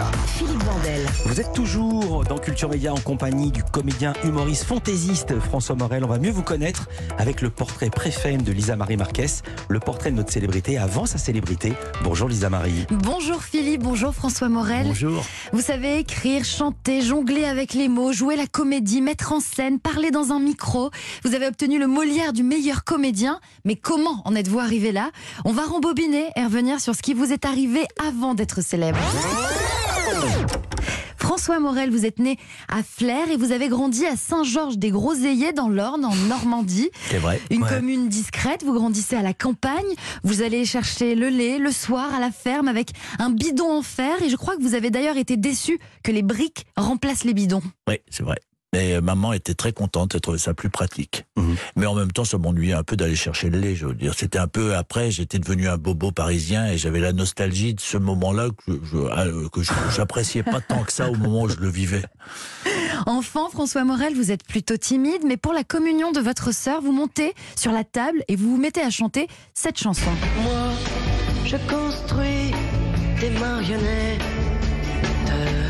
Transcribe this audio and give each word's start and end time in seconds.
Média. 0.00 0.10
Philippe 0.26 0.62
Vandel. 0.62 1.06
Vous 1.26 1.40
êtes 1.40 1.52
toujours 1.52 2.24
dans 2.24 2.38
Culture 2.38 2.68
Média 2.68 2.92
en 2.92 2.98
compagnie 2.98 3.50
du 3.50 3.62
comédien 3.62 4.12
humoriste 4.24 4.64
fantaisiste 4.64 5.38
François 5.38 5.74
Morel. 5.74 6.04
On 6.04 6.08
va 6.08 6.18
mieux 6.18 6.30
vous 6.30 6.42
connaître 6.42 6.88
avec 7.18 7.40
le 7.42 7.50
portrait 7.50 7.90
pré-fame 7.90 8.42
de 8.42 8.52
Lisa 8.52 8.76
Marie 8.76 8.96
Marquez, 8.96 9.26
le 9.68 9.80
portrait 9.80 10.10
de 10.10 10.16
notre 10.16 10.32
célébrité 10.32 10.78
avant 10.78 11.06
sa 11.06 11.18
célébrité. 11.18 11.72
Bonjour 12.02 12.28
Lisa 12.28 12.48
Marie. 12.48 12.86
Bonjour 12.90 13.42
Philippe, 13.42 13.82
bonjour 13.82 14.14
François 14.14 14.48
Morel. 14.48 14.86
Bonjour. 14.86 15.22
Vous 15.52 15.60
savez 15.60 15.98
écrire, 15.98 16.44
chanter, 16.44 17.02
jongler 17.02 17.44
avec 17.44 17.74
les 17.74 17.88
mots, 17.88 18.12
jouer 18.12 18.36
la 18.36 18.46
comédie, 18.46 19.02
mettre 19.02 19.32
en 19.32 19.40
scène, 19.40 19.78
parler 19.78 20.10
dans 20.10 20.32
un 20.32 20.40
micro. 20.40 20.90
Vous 21.24 21.34
avez 21.34 21.46
obtenu 21.46 21.78
le 21.78 21.86
Molière 21.86 22.32
du 22.32 22.42
meilleur 22.42 22.84
comédien. 22.84 23.40
Mais 23.64 23.76
comment 23.76 24.22
en 24.24 24.34
êtes-vous 24.34 24.60
arrivé 24.60 24.92
là? 24.92 25.10
On 25.44 25.52
va 25.52 25.64
rembobiner 25.64 26.30
et 26.36 26.44
revenir 26.44 26.80
sur 26.80 26.94
ce 26.94 27.02
qui 27.02 27.14
vous 27.14 27.32
est 27.32 27.44
arrivé 27.44 27.86
avant 28.06 28.34
d'être 28.34 28.62
célèbre. 28.62 28.98
François 31.16 31.60
Morel, 31.60 31.90
vous 31.90 32.06
êtes 32.06 32.18
né 32.18 32.38
à 32.68 32.82
Flers 32.82 33.30
et 33.30 33.36
vous 33.36 33.52
avez 33.52 33.68
grandi 33.68 34.04
à 34.06 34.16
Saint-Georges-des-Groseilliers 34.16 35.52
dans 35.52 35.68
l'Orne, 35.68 36.04
en 36.04 36.14
Normandie. 36.14 36.90
C'est 37.08 37.18
vrai. 37.18 37.40
Une 37.50 37.62
Ouais. 37.62 37.68
commune 37.68 38.08
discrète, 38.08 38.64
vous 38.64 38.72
grandissez 38.72 39.16
à 39.16 39.22
la 39.22 39.32
campagne, 39.34 39.86
vous 40.24 40.42
allez 40.42 40.64
chercher 40.64 41.14
le 41.14 41.28
lait 41.28 41.58
le 41.58 41.70
soir 41.72 42.12
à 42.14 42.20
la 42.20 42.30
ferme 42.32 42.68
avec 42.68 42.90
un 43.18 43.30
bidon 43.30 43.70
en 43.78 43.82
fer 43.82 44.20
et 44.22 44.28
je 44.28 44.36
crois 44.36 44.56
que 44.56 44.62
vous 44.62 44.74
avez 44.74 44.90
d'ailleurs 44.90 45.18
été 45.18 45.36
déçu 45.36 45.78
que 46.02 46.10
les 46.10 46.22
briques 46.22 46.66
remplacent 46.76 47.24
les 47.24 47.34
bidons. 47.34 47.62
Oui, 47.88 47.98
c'est 48.10 48.22
vrai. 48.24 48.38
Euh, 48.76 49.00
maman 49.00 49.32
était 49.32 49.54
très 49.54 49.72
contente, 49.72 50.14
elle 50.14 50.20
trouvait 50.20 50.38
ça 50.38 50.54
plus 50.54 50.70
pratique. 50.70 51.24
Mhm. 51.36 51.56
Mais 51.74 51.86
en 51.86 51.94
même 51.96 52.12
temps, 52.12 52.24
ça 52.24 52.38
m'ennuyait 52.38 52.74
un 52.74 52.84
peu 52.84 52.94
d'aller 52.96 53.16
chercher 53.16 53.50
le 53.50 53.58
lait. 53.58 53.74
Je 53.74 53.86
veux 53.86 53.94
dire, 53.94 54.14
c'était 54.16 54.38
un 54.38 54.46
peu 54.46 54.76
après, 54.76 55.10
j'étais 55.10 55.40
devenu 55.40 55.68
un 55.68 55.76
bobo 55.76 56.12
parisien 56.12 56.68
et 56.68 56.78
j'avais 56.78 57.00
la 57.00 57.12
nostalgie 57.12 57.74
de 57.74 57.80
ce 57.80 57.96
moment-là 57.96 58.48
que 58.64 58.72
je, 58.84 58.96
euh, 58.96 59.48
que 59.48 59.62
je- 59.62 59.72
j'appréciais 59.96 60.44
pas 60.44 60.60
tant 60.60 60.84
que 60.84 60.92
ça 60.92 61.10
au 61.10 61.16
moment 61.16 61.42
où 61.42 61.48
je 61.48 61.56
le 61.56 61.68
vivais. 61.68 62.04
Enfant, 63.06 63.48
François 63.50 63.82
Morel, 63.82 64.14
vous 64.14 64.30
êtes 64.30 64.44
plutôt 64.44 64.76
timide, 64.76 65.22
mais 65.26 65.36
pour 65.36 65.52
la 65.52 65.64
communion 65.64 66.12
de 66.12 66.20
votre 66.20 66.52
sœur, 66.54 66.80
vous 66.80 66.92
montez 66.92 67.34
sur 67.56 67.72
la 67.72 67.82
table 67.82 68.22
et 68.28 68.36
vous 68.36 68.50
vous 68.52 68.60
mettez 68.60 68.82
à 68.82 68.90
chanter 68.90 69.26
cette 69.52 69.78
chanson. 69.78 70.10
Moi, 70.42 70.70
je 71.44 71.56
construis 71.68 72.52
des 73.20 73.30
marionnettes 73.38 74.20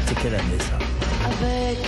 C'est 0.06 0.14
quelle 0.20 0.34
année 0.34 0.58
ça? 0.58 0.78
Avec 1.26 1.78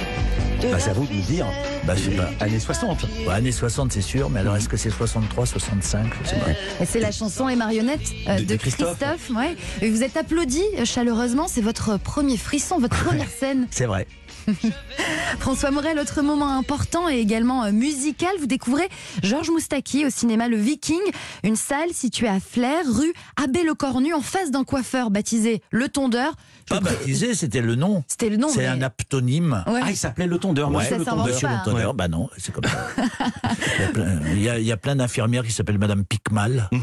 Bah, 0.71 0.79
c'est 0.79 0.91
à 0.91 0.93
vous 0.93 1.07
de 1.07 1.13
nous 1.13 1.21
dire. 1.23 1.47
Bah, 1.85 1.95
je 1.97 2.03
sais 2.11 2.17
pas. 2.17 2.31
Années 2.41 2.61
60. 2.61 3.07
Bah, 3.27 3.35
Années 3.35 3.53
60, 3.53 3.93
c'est 3.93 4.01
sûr, 4.03 4.31
mais 4.31 4.41
alors 4.41 4.57
est-ce 4.57 4.69
que 4.69 4.77
c'est 4.77 4.91
63, 4.91 5.47
65 5.47 6.07
Je 6.23 6.29
sais 6.29 6.37
pas. 6.37 6.51
Et 6.83 6.87
c'est 6.87 7.01
la 7.01 7.11
chanson 7.13 7.49
Les 7.49 7.57
marionnettes 7.57 8.01
euh, 8.29 8.41
De- 8.41 8.57
Christophe. 8.57 8.99
Christophe. 8.99 9.31
ouais. 9.37 9.57
Et 9.81 9.91
vous 9.91 10.03
êtes 10.03 10.17
applaudi 10.17 10.63
euh, 10.79 10.85
chaleureusement, 10.85 11.47
c'est 11.49 11.61
votre 11.63 11.99
premier 11.99 12.37
frisson, 12.37 12.79
votre 12.79 13.03
première 13.05 13.29
scène. 13.29 13.67
C'est 13.71 13.87
vrai. 13.87 14.07
François 15.39 15.71
Morel, 15.71 15.99
autre 15.99 16.23
moment 16.23 16.57
important 16.57 17.09
et 17.09 17.17
également 17.19 17.65
euh, 17.65 17.73
musical, 17.73 18.31
vous 18.39 18.47
découvrez 18.47 18.89
Georges 19.23 19.51
Moustaki 19.51 20.05
au 20.07 20.11
cinéma 20.11 20.49
Le 20.49 20.57
Viking, 20.57 21.01
une 21.43 21.57
salle 21.57 21.93
située 21.93 22.29
à 22.29 22.39
Flers, 22.41 22.85
rue 22.87 23.13
Abbé-le-Cornu, 23.43 24.15
en 24.15 24.21
face 24.21 24.51
d'un 24.51 24.65
coiffeur 24.65 25.11
baptisé 25.11 25.63
Le 25.71 25.89
Tondeur. 25.89 26.35
Je 26.69 26.75
Pas 26.75 26.81
crois- 26.81 26.91
baptisé, 26.93 27.35
c'était 27.35 27.61
le 27.61 27.75
nom. 27.75 28.05
C'était 28.07 28.29
le 28.29 28.37
nom. 28.37 28.49
C'est 28.49 28.61
mais- 28.61 28.67
un 28.69 28.83
aptonyme. 28.83 29.65
Ouais. 29.67 29.81
Ah, 29.85 29.91
il 29.91 29.97
s'appelait 29.97 30.27
le 30.29 30.39
tondeur. 30.39 30.71
Ouais, 30.71 30.85
ça 30.85 30.97
le 30.99 31.05
tondeur. 31.05 31.27
Monsieur 31.27 31.49
le 31.49 31.65
tondeur, 31.65 31.95
bah 31.95 32.09
non, 32.09 32.29
c'est 32.39 32.53
comme 32.53 32.65
ça. 32.65 32.87
Il 33.79 33.83
y 33.83 33.85
a 33.85 33.89
plein, 33.89 34.21
il 34.33 34.43
y 34.43 34.49
a- 34.49 34.59
il 34.59 34.67
y 34.67 34.73
a 34.73 34.77
plein 34.77 34.97
d'infirmières 34.97 35.45
qui 35.45 35.53
s'appellent 35.53 35.79
Madame 35.79 36.05
Picmal. 36.05 36.69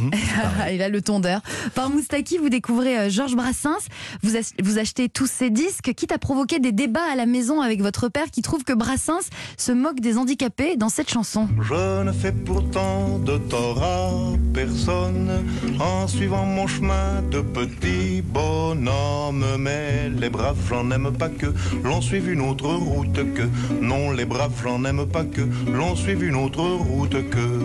Ah, 0.61 0.71
il 0.71 0.81
a 0.81 0.89
le 0.89 1.01
tondeur. 1.01 1.41
Par 1.75 1.89
Moustaki, 1.89 2.37
vous 2.37 2.49
découvrez 2.49 2.97
euh, 2.97 3.09
Georges 3.09 3.35
Brassens. 3.35 3.87
Vous, 4.23 4.35
ach- 4.35 4.53
vous 4.61 4.77
achetez 4.79 5.07
tous 5.09 5.27
ces 5.27 5.49
disques, 5.49 5.93
quitte 5.95 6.11
à 6.11 6.17
provoquer 6.17 6.59
des 6.59 6.71
débats 6.71 7.05
à 7.11 7.15
la 7.15 7.25
maison 7.25 7.48
avec 7.57 7.81
votre 7.81 8.09
père 8.09 8.29
qui 8.31 8.41
trouve 8.41 8.63
que 8.63 8.73
Brassens 8.73 9.29
se 9.57 9.71
moque 9.71 9.99
des 9.99 10.17
handicapés 10.17 10.75
dans 10.77 10.89
cette 10.89 11.09
chanson. 11.09 11.47
Je 11.61 12.03
ne 12.03 12.11
fais 12.11 12.31
pourtant 12.31 13.17
de 13.19 13.37
tort 13.37 13.81
à 13.81 14.11
personne 14.53 15.43
en 15.79 16.07
suivant 16.07 16.45
mon 16.45 16.67
chemin 16.67 17.23
de 17.31 17.41
petit 17.41 18.21
bonhomme. 18.21 19.43
Mais 19.57 20.09
les 20.09 20.29
braves, 20.29 20.57
j'en 20.69 20.91
aime 20.91 21.11
pas 21.11 21.29
que 21.29 21.47
l'on 21.83 22.01
suive 22.01 22.29
une 22.29 22.41
autre 22.41 22.67
route 22.67 23.33
que. 23.33 23.43
Non, 23.81 24.11
les 24.11 24.25
braves, 24.25 24.53
j'en 24.63 24.83
aime 24.85 25.05
pas 25.07 25.23
que 25.23 25.41
l'on 25.71 25.95
suive 25.95 26.23
une 26.23 26.35
autre 26.35 26.61
route 26.61 27.29
que. 27.29 27.59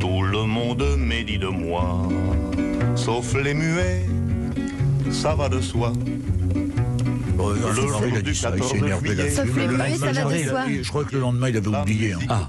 Tout 0.00 0.22
le 0.22 0.44
monde 0.44 0.84
médit 0.98 1.38
de 1.38 1.48
moi, 1.48 2.08
sauf 2.94 3.34
les 3.34 3.54
muets, 3.54 4.06
ça 5.10 5.34
va 5.34 5.48
de 5.48 5.60
soi. 5.60 5.92
Jour 7.56 8.02
qu'il 8.04 8.16
a 8.16 8.22
dit 8.22 8.34
ça, 8.34 8.50
il 8.54 8.60
14 8.60 8.70
s'est 8.72 8.78
énervé 8.78 9.14
là-dessus. 9.14 9.36
Sauf 9.36 9.44
les 9.46 9.66
Le 9.66 9.76
muets, 9.76 9.88
lendemain, 9.88 9.96
ça 9.98 10.24
va 10.24 10.32
de 10.32 10.38
il 10.38 10.46
a- 10.46 10.50
soi. 10.50 10.60
Je 10.82 10.88
crois 10.88 11.04
que 11.04 11.14
le 11.14 11.20
lendemain, 11.20 11.48
il 11.48 11.56
avait 11.56 11.68
oublié. 11.68 12.12
hein. 12.14 12.18
Ah. 12.28 12.48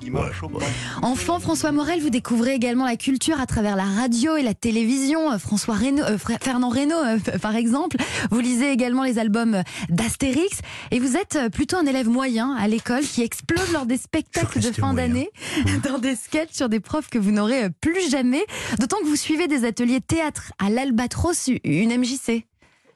Enfant, 1.02 1.40
François 1.40 1.72
Morel, 1.72 2.02
vous 2.02 2.10
découvrez 2.10 2.54
également 2.54 2.86
la 2.86 2.96
culture 2.98 3.40
à 3.40 3.46
travers 3.46 3.76
la 3.76 3.84
radio 3.84 4.36
et 4.36 4.44
la 4.44 4.54
télévision. 4.54 5.32
Euh, 5.32 5.38
François 5.38 5.76
Reynaud, 5.76 6.04
euh, 6.04 6.18
Fernand 6.42 6.70
Reynaud, 6.70 6.96
euh, 6.98 7.18
par 7.42 7.56
exemple. 7.56 7.98
Vous 8.32 8.40
lisez 8.40 8.72
également 8.72 9.04
les 9.04 9.20
albums 9.20 9.64
d'Astérix. 9.90 10.60
Et 10.92 11.00
vous 11.00 11.16
êtes 11.18 11.36
euh, 11.36 11.50
plutôt 11.50 11.78
un 11.78 11.86
élève 11.86 12.10
moyen 12.10 12.54
à 12.56 12.68
l'école 12.68 13.02
qui 13.04 13.22
explose 13.22 13.72
lors 13.74 13.86
des 13.86 13.98
spectacles 13.98 14.60
de 14.60 14.72
fin 14.72 14.94
d'année 14.94 15.30
dans 15.90 16.00
des 16.00 16.16
sketchs 16.16 16.54
sur 16.54 16.70
des 16.70 16.80
profs 16.80 17.10
que 17.10 17.18
vous 17.20 17.31
n'aurez 17.31 17.66
euh, 17.66 17.70
plus 17.81 18.10
jamais. 18.10 18.44
D'autant 18.80 18.98
que 19.02 19.06
vous 19.08 19.16
suivez 19.16 19.48
des 19.48 19.66
ateliers 19.66 20.02
théâtre 20.02 20.52
à 20.60 20.70
l'Albatros, 20.70 21.50
une 21.64 21.98
MJC. 21.98 22.46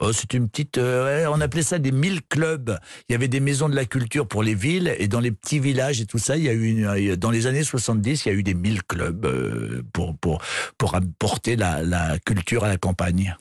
Oh, 0.06 0.12
c'est 0.12 0.34
une 0.34 0.50
petite. 0.50 0.78
euh, 0.78 1.28
on 1.32 1.40
appelait 1.40 1.64
ça 1.64 1.80
des 1.80 1.94
mille 1.94 2.20
clubs. 2.28 2.78
Il 3.08 3.14
y 3.14 3.16
avait 3.16 3.30
des 3.30 3.40
maisons 3.40 3.70
de 3.70 3.76
la 3.76 3.86
culture 3.86 4.28
pour 4.28 4.44
les 4.44 4.54
villes 4.54 4.94
et 5.00 5.08
dans 5.08 5.22
les 5.22 5.32
petits 5.32 5.60
villages 5.60 6.02
et 6.02 6.06
tout 6.06 6.18
ça. 6.18 6.36
Il 6.36 6.44
y 6.44 6.50
a 6.50 6.54
eu 6.54 6.86
euh, 6.86 7.16
dans 7.16 7.32
les 7.32 7.48
années 7.48 7.64
70, 7.64 8.26
il 8.26 8.28
y 8.28 8.32
a 8.32 8.36
eu 8.36 8.44
des 8.44 8.54
mille 8.54 8.84
clubs 8.84 9.26
euh, 9.26 9.82
pour 9.94 10.18
pour 10.18 10.42
pour 10.78 10.96
apporter 10.96 11.56
la 11.56 12.20
culture 12.26 12.66
à 12.66 12.68
la 12.68 12.76
campagne. 12.76 13.38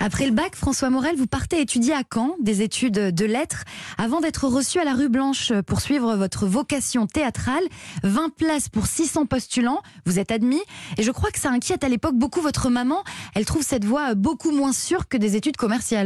Après 0.00 0.26
le 0.26 0.32
bac, 0.32 0.56
François 0.56 0.90
Morel, 0.90 1.14
vous 1.16 1.28
partez 1.28 1.60
étudier 1.60 1.92
à 1.92 2.02
Caen 2.12 2.34
des 2.42 2.62
études 2.62 3.14
de 3.14 3.24
lettres 3.24 3.62
avant 3.96 4.20
d'être 4.20 4.48
reçu 4.48 4.80
à 4.80 4.84
la 4.84 4.94
rue 4.94 5.10
Blanche 5.10 5.52
pour 5.66 5.80
suivre 5.80 6.16
votre 6.16 6.46
vocation 6.46 7.06
théâtrale. 7.06 7.62
20 8.02 8.34
places 8.34 8.68
pour 8.68 8.86
600 8.86 9.26
postulants. 9.26 9.80
Vous 10.06 10.18
êtes 10.18 10.32
admis. 10.32 10.62
Et 10.98 11.04
je 11.04 11.10
crois 11.12 11.30
que 11.30 11.38
ça 11.38 11.50
inquiète 11.50 11.84
à 11.84 11.88
l'époque 11.88 12.16
beaucoup 12.16 12.40
votre 12.40 12.68
maman. 12.68 13.04
Elle 13.36 13.44
trouve 13.44 13.62
cette 13.62 13.84
voie 13.84 14.14
beaucoup 14.14 14.50
moins 14.50 14.72
sûre 14.72 15.06
que 15.06 15.16
des 15.16 15.36
études 15.36 15.56
commerciales. 15.56 15.99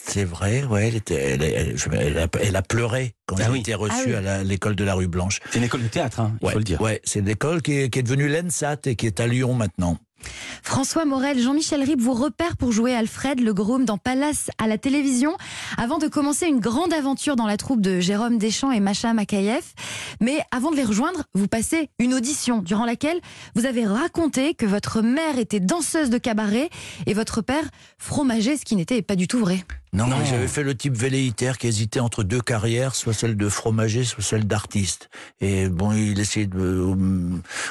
C'est 0.00 0.24
vrai, 0.24 0.62
ouais. 0.64 0.88
Elle, 0.88 0.94
était, 0.94 1.14
elle, 1.16 1.42
elle- 1.42 1.76
je- 1.76 1.88
elle 1.90 2.18
a, 2.18 2.28
elle 2.40 2.54
a 2.56 2.62
pleuré 2.62 3.14
quand 3.26 3.34
Ah 3.40 3.44
elle 3.46 3.50
oui. 3.50 3.60
était 3.60 3.74
reçue 3.74 4.14
Ah 4.14 4.20
oui. 4.20 4.26
à 4.28 4.44
l'école 4.44 4.76
de 4.76 4.84
la 4.84 4.94
rue 4.94 5.08
Blanche. 5.08 5.40
C'est 5.50 5.58
une 5.58 5.64
école 5.64 5.82
de 5.82 5.88
théâtre, 5.88 6.20
hein, 6.20 6.36
il 6.40 6.46
Ouais, 6.46 6.52
faut 6.52 6.58
le 6.58 6.64
dire. 6.64 6.80
ouais, 6.80 7.00
c'est 7.04 7.20
l'école 7.20 7.62
qui 7.62 7.72
est, 7.80 7.90
qui 7.90 7.98
est 7.98 8.02
devenue 8.04 8.28
l'ENSAT 8.28 8.78
et 8.86 8.94
qui 8.96 9.06
est 9.06 9.18
à 9.20 9.26
Lyon 9.26 9.54
maintenant. 9.54 9.98
François 10.62 11.04
Morel, 11.04 11.38
Jean-Michel 11.40 11.82
Ribes 11.82 12.00
vous 12.00 12.12
repère 12.12 12.56
pour 12.56 12.72
jouer 12.72 12.94
Alfred 12.94 13.40
le 13.40 13.54
groom 13.54 13.84
dans 13.84 13.98
Palace 13.98 14.50
à 14.58 14.66
la 14.66 14.78
télévision 14.78 15.36
avant 15.76 15.98
de 15.98 16.08
commencer 16.08 16.46
une 16.46 16.60
grande 16.60 16.92
aventure 16.92 17.36
dans 17.36 17.46
la 17.46 17.56
troupe 17.56 17.80
de 17.80 18.00
Jérôme 18.00 18.38
Deschamps 18.38 18.72
et 18.72 18.80
Macha 18.80 19.12
Makayev. 19.14 19.64
Mais 20.20 20.40
avant 20.50 20.70
de 20.70 20.76
les 20.76 20.84
rejoindre, 20.84 21.24
vous 21.34 21.48
passez 21.48 21.90
une 21.98 22.14
audition 22.14 22.60
durant 22.60 22.84
laquelle 22.84 23.20
vous 23.54 23.66
avez 23.66 23.86
raconté 23.86 24.54
que 24.54 24.66
votre 24.66 25.02
mère 25.02 25.38
était 25.38 25.60
danseuse 25.60 26.10
de 26.10 26.18
cabaret 26.18 26.70
et 27.06 27.14
votre 27.14 27.40
père 27.40 27.64
fromager, 27.98 28.56
ce 28.56 28.64
qui 28.64 28.76
n'était 28.76 29.02
pas 29.02 29.16
du 29.16 29.28
tout 29.28 29.38
vrai. 29.38 29.64
Non, 29.92 30.06
Non. 30.06 30.16
j'avais 30.24 30.48
fait 30.48 30.62
le 30.62 30.74
type 30.74 30.94
velléitaire 30.96 31.56
qui 31.58 31.66
hésitait 31.66 32.00
entre 32.00 32.22
deux 32.22 32.40
carrières, 32.40 32.94
soit 32.94 33.12
celle 33.14 33.36
de 33.36 33.48
fromager, 33.48 34.04
soit 34.04 34.22
celle 34.22 34.46
d'artiste. 34.46 35.08
Et 35.40 35.68
bon, 35.68 35.92
il 35.92 36.18
essayait 36.20 36.46
de 36.46 36.58
euh, 36.58 36.94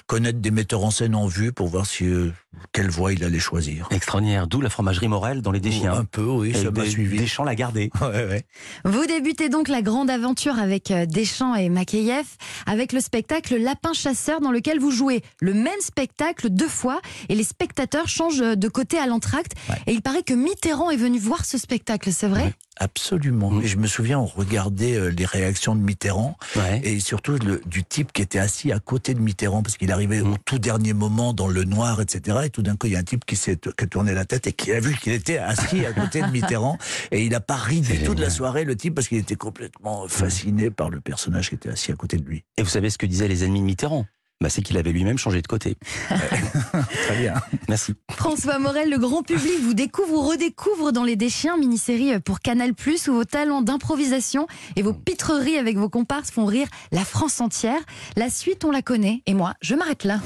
connaître 0.08 0.40
des 0.40 0.52
metteurs 0.52 0.84
en 0.84 0.92
scène 0.92 1.16
en 1.16 1.28
vue 1.28 1.52
pour 1.52 1.68
voir 1.68 1.86
si 1.86 2.06
euh, 2.06 2.32
quelle 2.72 2.90
voie 2.90 3.14
il 3.14 3.24
allait 3.24 3.40
choisir. 3.40 3.88
Extraordinaire, 3.92 4.48
d'où 4.48 4.62
la 4.62 4.70
fromagerie 4.70 5.08
Morel 5.08 5.42
dans 5.42 5.52
les 5.52 5.60
déchiens. 5.60 5.94
Un 5.94 6.06
peu, 6.06 6.24
oui, 6.24 6.54
ça 6.54 6.72
m'a 6.72 6.86
suivi. 6.86 7.18
Deschamps 7.18 7.44
l'a 7.44 7.56
gardé. 7.56 7.90
Ouais, 8.02 8.26
ouais. 8.26 8.46
Vous 8.86 9.06
débutez 9.06 9.50
donc 9.50 9.68
la 9.68 9.82
grande 9.82 10.10
aventure 10.10 10.58
avec 10.60 10.92
euh, 10.92 11.06
Deschamps 11.06 11.56
et 11.56 11.68
Makeyev 11.70 12.26
avec 12.66 12.94
le 12.94 13.02
spectacle 13.02 13.58
Lapin 13.58 13.92
chasseur 13.94 14.40
dans 14.40 14.52
lequel 14.52 14.80
vous 14.80 14.92
jouez 14.92 15.24
le 15.42 15.54
même 15.54 15.80
spectacle 15.82 16.50
deux 16.50 16.68
fois 16.70 17.02
et 17.28 17.36
les 17.36 17.44
spectateurs 17.44 18.08
changent 18.08 18.40
de 18.40 18.68
côté 18.70 18.98
à 18.98 19.08
l'entracte. 19.08 19.54
Ouais. 19.70 19.76
Et 19.88 19.94
il 19.94 20.02
paraît 20.02 20.24
que 20.24 20.34
Mitterrand 20.34 20.90
est 20.90 20.96
venu 20.98 21.20
voir 21.20 21.44
ce 21.44 21.58
spectacle, 21.58 22.07
c'est 22.12 22.28
vrai 22.28 22.54
Absolument. 22.80 23.50
Mm. 23.50 23.64
Et 23.64 23.68
je 23.68 23.78
me 23.78 23.88
souviens, 23.88 24.20
on 24.20 24.26
regardait 24.28 24.94
euh, 24.96 25.08
les 25.10 25.26
réactions 25.26 25.76
de 25.76 25.82
Mitterrand 25.82 26.38
Ouais. 26.56 26.80
et 26.84 27.00
surtout 27.00 27.34
le- 27.44 27.60
du 27.66 27.84
type 27.84 28.14
qui 28.14 28.22
était 28.22 28.38
assis 28.38 28.72
à 28.72 28.80
côté 28.80 29.16
de 29.16 29.20
Mitterrand 29.20 29.64
parce 29.64 29.78
qu'il 29.78 29.92
arrivait 29.92 30.22
Mm. 30.22 30.34
au 30.34 30.38
tout 30.46 30.60
dernier 30.60 30.94
moment 30.94 31.34
dans 31.34 31.48
le 31.48 31.64
noir, 31.64 32.02
etc. 32.02 32.38
Et 32.46 32.50
tout 32.52 32.62
d'un 32.62 32.76
coup, 32.76 32.86
il 32.88 32.94
y 32.94 32.96
a 32.96 33.00
un 33.00 33.04
type 33.04 33.26
qui 33.26 33.36
s'est 33.36 33.58
qui 33.58 33.84
a 33.84 33.88
tourné 33.88 34.14
la 34.14 34.26
tête 34.26 34.46
et 34.46 34.54
qui 34.54 34.72
a 34.74 34.80
vu 34.80 34.96
qu'il 34.96 35.14
était 35.14 35.40
assis 35.40 35.86
à 35.88 35.94
côté 35.94 36.22
de 36.22 36.28
Mitterrand 36.28 36.78
et 37.12 37.24
il 37.24 37.32
n'a 37.32 37.40
pas 37.40 37.56
ri 37.56 37.82
du 37.82 38.04
tout 38.04 38.14
de 38.14 38.22
la 38.22 38.30
soirée, 38.30 38.64
le 38.64 38.76
type, 38.76 38.94
parce 38.94 39.08
qu'il 39.08 39.18
était 39.18 39.36
complètement 39.36 40.08
fasciné 40.08 40.70
par 40.70 40.90
le 40.92 41.02
personnage 41.02 41.50
qui 41.50 41.56
était 41.56 41.70
assis 41.70 41.92
à 41.92 41.96
côté 41.96 42.18
de 42.18 42.26
lui. 42.26 42.44
Et 42.58 42.62
vous 42.64 42.70
savez 42.70 42.92
ce 42.92 43.00
que 43.00 43.08
disaient 43.08 43.28
les 43.28 43.44
ennemis 43.44 43.62
de 43.62 43.66
Mitterrand? 43.66 44.06
Bah, 44.42 44.50
c'est 44.50 44.62
qu'il 44.62 44.78
avait 44.78 44.92
lui-même 44.92 45.18
changé 45.18 45.42
de 45.42 45.48
côté. 45.48 45.78
Très 46.08 47.18
bien. 47.20 47.34
Merci. 47.68 47.94
François 48.12 48.60
Morel, 48.60 48.90
le 48.90 48.98
grand 48.98 49.24
public 49.24 49.60
vous 49.62 49.74
découvre 49.74 50.14
ou 50.14 50.22
redécouvre 50.22 50.92
dans 50.92 51.04
Les 51.04 51.16
Déchiens, 51.16 51.58
mini-série 51.58 52.20
pour 52.20 52.40
Canal+, 52.40 52.72
où 52.72 53.12
vos 53.12 53.26
talents 53.26 53.62
d'improvisation 53.62 54.48
et 54.76 54.84
vos 54.84 54.94
pitreries 54.94 55.58
avec 55.58 55.78
vos 55.78 55.90
comparses 55.90 56.32
font 56.32 56.46
rire 56.46 56.68
la 56.92 57.04
France 57.04 57.42
entière. 57.42 57.80
La 58.16 58.30
suite, 58.30 58.64
on 58.64 58.72
la 58.72 58.82
connaît, 58.82 59.22
et 59.26 59.34
moi, 59.34 59.54
je 59.62 59.76
m'arrête 59.76 60.04
là. 60.04 60.20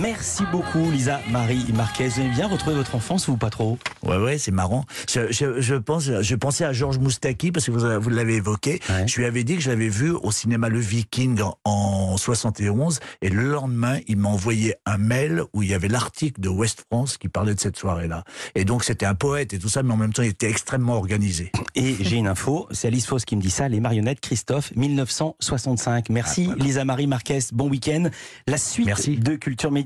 Merci 0.00 0.42
beaucoup, 0.52 0.90
Lisa 0.90 1.20
Marie 1.30 1.64
Marquez. 1.74 2.08
Vous 2.08 2.20
avez 2.20 2.28
bien 2.30 2.46
retrouvé 2.48 2.76
votre 2.76 2.94
enfance 2.94 3.28
ou 3.28 3.36
pas 3.36 3.48
trop? 3.50 3.78
Ouais, 4.04 4.18
ouais, 4.18 4.36
c'est 4.36 4.50
marrant. 4.50 4.84
Je, 5.08 5.32
je, 5.32 5.60
je, 5.60 5.74
pense, 5.74 6.04
je 6.20 6.34
pensais 6.34 6.64
à 6.64 6.72
Georges 6.72 6.98
Moustaki 6.98 7.50
parce 7.50 7.66
que 7.66 7.70
vous, 7.70 8.00
vous 8.02 8.10
l'avez 8.10 8.34
évoqué. 8.34 8.80
Ouais. 8.90 9.06
Je 9.06 9.16
lui 9.16 9.24
avais 9.24 9.42
dit 9.42 9.56
que 9.56 9.62
je 9.62 9.70
l'avais 9.70 9.88
vu 9.88 10.10
au 10.10 10.30
cinéma 10.30 10.68
Le 10.68 10.80
Viking 10.80 11.40
en, 11.40 11.56
en 11.64 12.16
71 12.18 13.00
et 13.22 13.30
le 13.30 13.50
lendemain, 13.50 13.98
il 14.06 14.18
m'a 14.18 14.28
envoyé 14.28 14.74
un 14.84 14.98
mail 14.98 15.42
où 15.54 15.62
il 15.62 15.70
y 15.70 15.74
avait 15.74 15.88
l'article 15.88 16.40
de 16.42 16.48
West 16.50 16.84
France 16.90 17.16
qui 17.16 17.28
parlait 17.28 17.54
de 17.54 17.60
cette 17.60 17.78
soirée-là. 17.78 18.24
Et 18.54 18.64
donc, 18.66 18.84
c'était 18.84 19.06
un 19.06 19.14
poète 19.14 19.54
et 19.54 19.58
tout 19.58 19.68
ça, 19.70 19.82
mais 19.82 19.92
en 19.94 19.96
même 19.96 20.12
temps, 20.12 20.22
il 20.22 20.28
était 20.28 20.50
extrêmement 20.50 20.94
organisé. 20.96 21.50
Et 21.74 21.96
j'ai 22.00 22.16
une 22.16 22.28
info, 22.28 22.68
c'est 22.70 22.88
Alice 22.88 23.06
Foss 23.06 23.24
qui 23.24 23.34
me 23.36 23.40
dit 23.40 23.50
ça, 23.50 23.68
les 23.68 23.80
marionnettes 23.80 24.20
Christophe 24.20 24.74
1965. 24.76 26.10
Merci 26.10 26.42
Ah, 26.42 26.46
voilà. 26.48 26.64
Lisa 26.64 26.84
Marie 26.84 27.06
Marquez, 27.06 27.38
bon 27.52 27.68
week-end. 27.70 28.10
La 28.46 28.58
suite 28.58 28.86
Merci. 28.86 29.16
de 29.16 29.36
Culture 29.36 29.70
Média 29.70 29.85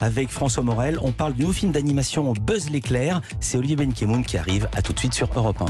avec 0.00 0.30
François 0.30 0.62
Morel, 0.62 0.98
on 1.00 1.12
parle 1.12 1.34
du 1.34 1.42
nouveau 1.42 1.52
film 1.52 1.72
d'animation 1.72 2.32
Buzz 2.32 2.70
l'éclair, 2.70 3.20
c'est 3.40 3.56
Olivier 3.56 3.76
Benkemoun 3.76 4.24
qui 4.24 4.36
arrive, 4.36 4.68
à 4.74 4.82
tout 4.82 4.92
de 4.92 4.98
suite 4.98 5.14
sur 5.14 5.28
Europe 5.34 5.58
1. 5.58 5.60